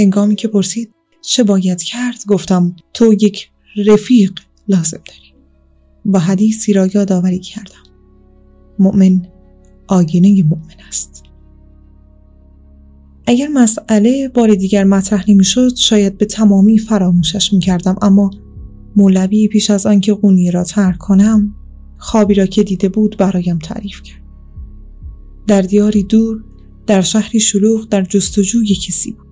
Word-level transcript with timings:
هنگامی 0.00 0.36
که 0.36 0.48
پرسید 0.48 0.94
چه 1.22 1.44
باید 1.44 1.82
کرد 1.82 2.24
گفتم 2.26 2.76
تو 2.94 3.12
یک 3.12 3.50
رفیق 3.86 4.32
لازم 4.68 5.00
داری. 5.06 5.34
با 6.04 6.18
حدیثی 6.18 6.72
را 6.72 6.86
یادآوری 6.86 7.38
کردم. 7.38 7.82
مؤمن 8.78 9.26
آینه 9.86 10.42
مؤمن 10.42 10.86
است. 10.88 11.22
اگر 13.26 13.48
مسئله 13.48 14.28
بار 14.28 14.54
دیگر 14.54 14.84
مطرح 14.84 15.30
نمی‌شد 15.30 15.76
شاید 15.76 16.18
به 16.18 16.26
تمامی 16.26 16.78
فراموشش 16.78 17.52
می‌کردم 17.52 17.96
اما 18.02 18.30
مولوی 18.96 19.48
پیش 19.48 19.70
از 19.70 19.86
آنکه 19.86 20.14
قونیه 20.14 20.50
را 20.50 20.64
ترک 20.64 20.98
کنم 20.98 21.54
خوابی 21.98 22.34
را 22.34 22.46
که 22.46 22.62
دیده 22.62 22.88
بود 22.88 23.16
برایم 23.16 23.58
تعریف 23.58 24.02
کرد. 24.02 24.22
در 25.46 25.62
دیاری 25.62 26.02
دور 26.02 26.44
در 26.86 27.00
شهری 27.00 27.40
شلوغ 27.40 27.88
در 27.88 28.02
جستجوی 28.02 28.74
کسی 28.74 29.12
بود. 29.12 29.29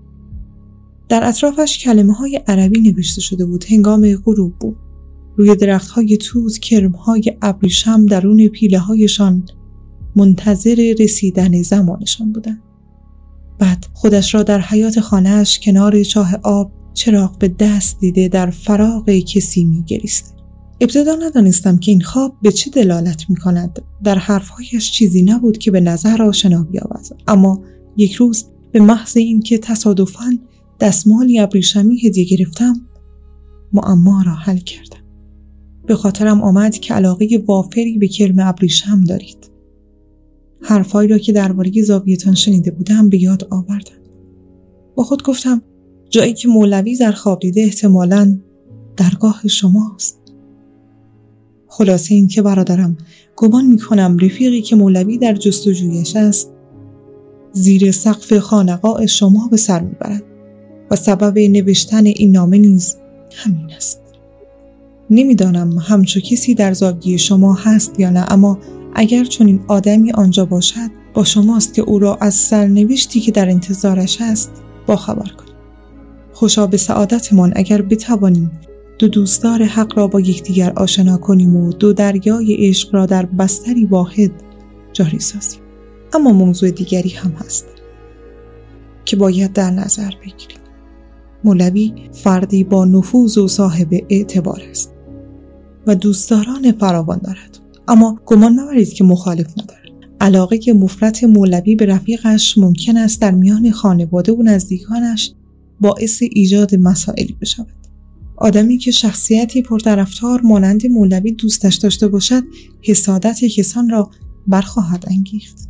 در 1.09 1.25
اطرافش 1.25 1.79
کلمه 1.79 2.12
های 2.12 2.41
عربی 2.47 2.80
نوشته 2.80 3.21
شده 3.21 3.47
بود. 3.47 3.65
هنگام 3.71 4.17
غروب 4.17 4.55
بود. 4.59 4.77
روی 5.37 5.57
درخت 5.57 5.91
های 5.91 6.17
توت 6.17 6.59
کرم 6.59 6.93
های 6.93 7.37
ابریشم 7.43 8.07
درون 8.07 8.48
پیله 8.48 8.79
هایشان 8.79 9.47
منتظر 10.17 10.95
رسیدن 10.98 11.62
زمانشان 11.62 12.33
بودند. 12.33 12.62
بعد 13.59 13.87
خودش 13.93 14.34
را 14.34 14.43
در 14.43 14.61
حیات 14.61 15.01
خانهاش 15.01 15.59
کنار 15.59 16.03
چاه 16.03 16.37
آب 16.43 16.73
چراغ 16.95 17.39
به 17.39 17.48
دست 17.48 18.01
دیده 18.01 18.29
در 18.29 18.51
فراغ 18.51 19.11
کسی 19.11 19.65
میگریسته 19.65 20.39
ابتدا 20.81 21.15
ندانستم 21.15 21.79
که 21.79 21.91
این 21.91 22.01
خواب 22.01 22.37
به 22.43 22.53
چه 22.53 22.70
دلالت 22.70 23.31
می 23.31 23.37
کند 23.37 23.83
در 24.05 24.19
حرفهایش 24.19 24.93
چیزی 24.93 25.23
نبود 25.23 25.59
که 25.59 25.70
به 25.70 25.81
نظر 25.81 26.23
آشنا 26.23 26.62
بیاورد 26.62 27.06
اما 27.29 27.62
یک 27.97 28.15
روز 28.15 28.45
به 28.73 28.81
محض 28.81 29.17
اینکه 29.17 29.59
تصادفاً 29.59 30.39
دستمالی 30.81 31.39
ابریشمی 31.39 32.01
هدیه 32.07 32.25
گرفتم 32.25 32.75
معما 33.73 34.23
را 34.27 34.33
حل 34.33 34.59
کردم. 34.59 34.98
به 35.87 35.95
خاطرم 35.95 36.43
آمد 36.43 36.79
که 36.79 36.95
علاقه 36.95 37.45
وافری 37.47 37.98
به 37.98 38.09
کرم 38.09 38.39
ابریشم 38.39 39.01
دارید. 39.01 39.51
حرفهایی 40.62 41.09
را 41.09 41.19
که 41.19 41.33
درباره 41.33 41.83
زاویهتان 41.83 42.34
شنیده 42.34 42.71
بودم 42.71 43.09
به 43.09 43.23
یاد 43.23 43.49
آوردم. 43.51 43.99
با 44.95 45.05
خود 45.05 45.23
گفتم 45.23 45.62
جایی 46.11 46.34
که 46.34 46.49
مولوی 46.49 46.97
در 46.97 47.12
خواب 47.12 47.41
دیده 47.41 47.61
احتمالا 47.61 48.39
درگاه 48.97 49.49
شماست. 49.49 50.19
خلاصه 51.69 52.15
این 52.15 52.29
که 52.29 52.43
برادرم 52.43 52.97
گمان 53.37 53.67
می 53.67 53.79
کنم 53.79 54.17
رفیقی 54.21 54.62
که 54.62 54.77
مولوی 54.77 55.19
در 55.19 55.34
جستجویش 55.34 56.17
است 56.17 56.53
زیر 57.53 57.91
سقف 57.91 58.39
خانقاء 58.39 59.06
شما 59.06 59.49
به 59.51 59.56
سر 59.56 59.81
می‌برد. 59.81 60.28
و 60.91 60.97
سبب 60.97 61.39
نوشتن 61.39 62.06
این 62.06 62.33
نامه 62.33 62.58
نیز 62.58 62.97
همین 63.36 63.72
است. 63.77 64.00
نمی‌دانم 65.11 65.78
همچو 65.78 66.20
کسی 66.20 66.55
در 66.55 66.72
زاویه 66.72 67.17
شما 67.17 67.55
هست 67.55 68.00
یا 68.00 68.11
نه 68.11 68.25
اما 68.28 68.58
اگر 68.94 69.25
چنین 69.25 69.61
آدمی 69.69 70.12
آنجا 70.12 70.44
باشد 70.44 70.91
با 71.14 71.25
شماست 71.25 71.75
که 71.75 71.83
او 71.83 71.98
را 71.98 72.19
از 72.20 72.34
سرنوشتی 72.34 73.20
که 73.20 73.33
در 73.33 73.48
انتظارش 73.48 74.19
است 74.20 74.50
باخبر 74.86 75.28
کنید. 75.28 75.59
خوشا 76.33 76.66
به 76.66 76.77
سعادتمان 76.77 77.53
اگر 77.56 77.83
بتوانیم 77.83 78.50
دو 78.98 79.09
دوستدار 79.09 79.62
حق 79.62 79.98
را 79.98 80.06
با 80.06 80.20
یکدیگر 80.20 80.72
آشنا 80.77 81.16
کنیم 81.16 81.56
و 81.56 81.72
دو 81.72 81.92
دریای 81.92 82.55
عشق 82.69 82.94
را 82.94 83.06
در 83.06 83.27
بستری 83.27 83.84
واحد 83.84 84.31
جاری 84.92 85.19
سازیم. 85.19 85.61
اما 86.12 86.33
موضوع 86.33 86.70
دیگری 86.70 87.11
هم 87.11 87.31
هست 87.31 87.66
که 89.05 89.16
باید 89.16 89.53
در 89.53 89.70
نظر 89.70 90.11
بگیریم. 90.22 90.58
مولوی 91.44 91.92
فردی 92.12 92.64
با 92.64 92.84
نفوذ 92.84 93.39
و 93.39 93.48
صاحب 93.48 93.88
اعتبار 94.09 94.62
است 94.71 94.94
و 95.87 95.94
دوستداران 95.94 96.72
فراوان 96.72 97.19
دارد. 97.19 97.59
اما 97.88 98.21
گمان 98.26 98.60
مبرید 98.60 98.93
که 98.93 99.04
مخالف 99.04 99.50
ندارد. 99.50 99.78
علاقه 100.21 100.60
مفرت 100.72 101.25
مولوی 101.25 101.76
به 101.76 101.87
رفیقش 101.87 102.59
ممکن 102.59 102.97
است 102.97 103.21
در 103.21 103.31
میان 103.31 103.71
خانواده 103.71 104.32
و 104.32 104.43
نزدیکانش 104.43 105.32
باعث 105.81 106.22
ایجاد 106.22 106.75
مسائلی 106.75 107.37
بشود. 107.41 107.75
آدمی 108.37 108.78
که 108.78 108.91
شخصیتی 108.91 109.62
پرطرفدار 109.62 110.41
مانند 110.41 110.87
مولوی 110.87 111.32
دوستش 111.32 111.75
داشته 111.75 112.09
باشد 112.09 112.43
حسادت 112.82 113.44
کسان 113.44 113.91
را 113.91 114.10
برخواهد 114.47 115.05
انگیخت. 115.10 115.69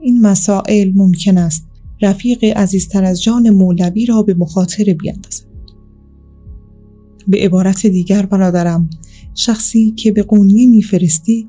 این 0.00 0.20
مسائل 0.20 0.92
ممکن 0.94 1.38
است 1.38 1.65
رفیق 2.02 2.44
عزیزتر 2.44 3.04
از 3.04 3.22
جان 3.22 3.50
مولوی 3.50 4.06
را 4.06 4.22
به 4.22 4.34
مخاطره 4.34 4.94
بیندازد 4.94 5.46
به 7.28 7.38
عبارت 7.38 7.86
دیگر 7.86 8.26
برادرم 8.26 8.90
شخصی 9.34 9.90
که 9.90 10.12
به 10.12 10.22
قونیه 10.22 10.70
میفرستی 10.70 11.48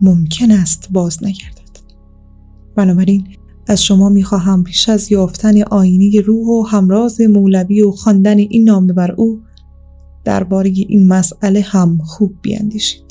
ممکن 0.00 0.50
است 0.50 0.88
باز 0.92 1.24
نگردد. 1.24 1.64
بنابراین 2.76 3.26
از 3.66 3.82
شما 3.82 4.08
می‌خواهم 4.08 4.64
پیش 4.64 4.88
از 4.88 5.12
یافتن 5.12 5.62
آینه 5.62 6.20
روح 6.20 6.46
و 6.46 6.62
همراز 6.62 7.20
مولوی 7.20 7.82
و 7.82 7.90
خواندن 7.90 8.38
این 8.38 8.64
نامه 8.64 8.92
بر 8.92 9.12
او 9.12 9.40
درباره 10.24 10.70
این 10.70 11.08
مسئله 11.08 11.60
هم 11.60 11.98
خوب 11.98 12.34
بیاندیشید. 12.42 13.04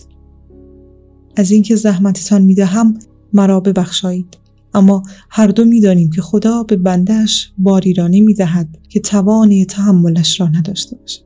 از 1.35 1.51
اینکه 1.51 1.75
زحمتتان 1.75 2.41
می‌دهم 2.41 2.99
مرا 3.33 3.59
ببخشایید. 3.59 4.37
اما 4.73 5.03
هر 5.29 5.47
دو 5.47 5.65
می‌دانیم 5.65 6.09
که 6.09 6.21
خدا 6.21 6.63
به 6.63 6.75
بندش 6.75 7.51
باری 7.57 7.93
را 7.93 8.07
نمی‌دهد 8.07 8.77
که 8.89 8.99
توان 8.99 9.65
تحملش 9.65 10.39
را 10.39 10.47
نداشته 10.47 10.95
باشد. 10.95 11.21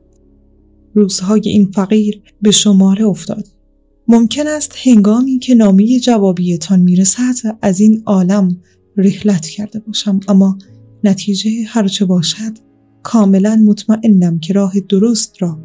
روزهای 0.94 1.42
این 1.44 1.70
فقیر 1.70 2.22
به 2.42 2.50
شماره 2.50 3.04
افتاد. 3.04 3.48
ممکن 4.08 4.46
است 4.46 4.74
هنگامی 4.84 5.38
که 5.38 5.54
نامی 5.54 6.00
جوابیتان 6.00 6.80
می‌رسد 6.80 7.34
از 7.62 7.80
این 7.80 8.02
عالم 8.06 8.60
رحلت 8.96 9.46
کرده 9.46 9.78
باشم 9.78 10.20
اما 10.28 10.58
نتیجه 11.04 11.50
هرچه 11.66 12.04
باشد 12.04 12.58
کاملا 13.02 13.62
مطمئنم 13.66 14.38
که 14.38 14.52
راه 14.52 14.72
درست 14.88 15.34
را 15.38 15.58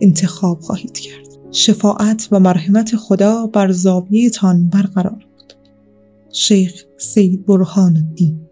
انتخاب 0.00 0.60
خواهید 0.60 0.98
کرد. 0.98 1.26
شفاعت 1.52 2.28
و 2.32 2.40
مرحمت 2.40 2.96
خدا 2.96 3.46
بر 3.46 3.72
زاویهتان 3.72 4.68
برقرار. 4.68 5.26
شیخ 6.32 6.84
سید 6.96 7.46
برهان 7.46 7.96
الدین. 7.96 8.45